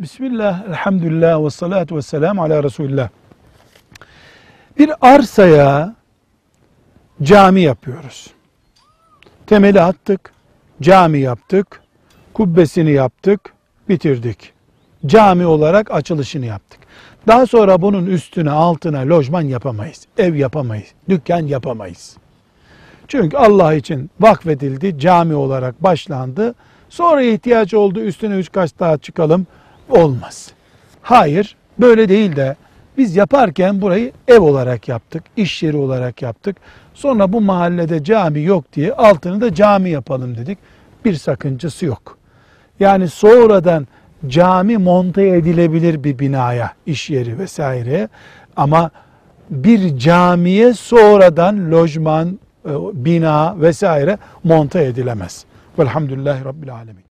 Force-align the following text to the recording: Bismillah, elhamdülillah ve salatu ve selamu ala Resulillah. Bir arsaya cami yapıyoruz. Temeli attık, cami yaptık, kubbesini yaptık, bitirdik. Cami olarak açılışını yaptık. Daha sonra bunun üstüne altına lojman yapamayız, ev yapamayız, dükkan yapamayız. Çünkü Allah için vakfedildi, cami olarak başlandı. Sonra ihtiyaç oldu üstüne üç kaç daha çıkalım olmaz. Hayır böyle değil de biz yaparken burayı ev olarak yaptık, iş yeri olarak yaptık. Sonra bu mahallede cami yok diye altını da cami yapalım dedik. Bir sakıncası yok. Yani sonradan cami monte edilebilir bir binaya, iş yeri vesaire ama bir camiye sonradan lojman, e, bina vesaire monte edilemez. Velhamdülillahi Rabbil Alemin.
Bismillah, 0.00 0.68
elhamdülillah 0.68 1.44
ve 1.44 1.50
salatu 1.50 1.96
ve 1.96 2.02
selamu 2.02 2.42
ala 2.42 2.64
Resulillah. 2.64 3.08
Bir 4.78 4.90
arsaya 5.00 5.94
cami 7.22 7.60
yapıyoruz. 7.60 8.30
Temeli 9.46 9.80
attık, 9.80 10.32
cami 10.82 11.18
yaptık, 11.18 11.82
kubbesini 12.34 12.90
yaptık, 12.90 13.40
bitirdik. 13.88 14.52
Cami 15.06 15.46
olarak 15.46 15.90
açılışını 15.90 16.46
yaptık. 16.46 16.80
Daha 17.26 17.46
sonra 17.46 17.82
bunun 17.82 18.06
üstüne 18.06 18.50
altına 18.50 18.98
lojman 18.98 19.42
yapamayız, 19.42 20.06
ev 20.18 20.34
yapamayız, 20.34 20.88
dükkan 21.08 21.46
yapamayız. 21.46 22.16
Çünkü 23.08 23.36
Allah 23.36 23.74
için 23.74 24.10
vakfedildi, 24.20 24.98
cami 24.98 25.34
olarak 25.34 25.82
başlandı. 25.82 26.54
Sonra 26.88 27.22
ihtiyaç 27.22 27.74
oldu 27.74 28.00
üstüne 28.00 28.34
üç 28.34 28.52
kaç 28.52 28.70
daha 28.78 28.98
çıkalım 28.98 29.46
olmaz. 29.90 30.50
Hayır 31.02 31.56
böyle 31.78 32.08
değil 32.08 32.36
de 32.36 32.56
biz 32.98 33.16
yaparken 33.16 33.80
burayı 33.80 34.12
ev 34.28 34.40
olarak 34.40 34.88
yaptık, 34.88 35.22
iş 35.36 35.62
yeri 35.62 35.76
olarak 35.76 36.22
yaptık. 36.22 36.56
Sonra 36.94 37.32
bu 37.32 37.40
mahallede 37.40 38.04
cami 38.04 38.42
yok 38.42 38.64
diye 38.72 38.92
altını 38.92 39.40
da 39.40 39.54
cami 39.54 39.90
yapalım 39.90 40.36
dedik. 40.36 40.58
Bir 41.04 41.14
sakıncası 41.14 41.86
yok. 41.86 42.18
Yani 42.80 43.08
sonradan 43.08 43.86
cami 44.26 44.76
monte 44.78 45.28
edilebilir 45.28 46.04
bir 46.04 46.18
binaya, 46.18 46.72
iş 46.86 47.10
yeri 47.10 47.38
vesaire 47.38 48.08
ama 48.56 48.90
bir 49.50 49.98
camiye 49.98 50.74
sonradan 50.74 51.70
lojman, 51.72 52.38
e, 52.64 52.70
bina 52.92 53.60
vesaire 53.60 54.18
monte 54.44 54.84
edilemez. 54.84 55.44
Velhamdülillahi 55.78 56.44
Rabbil 56.44 56.74
Alemin. 56.74 57.09